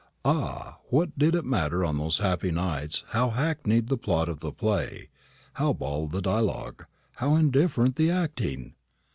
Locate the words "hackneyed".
3.29-3.87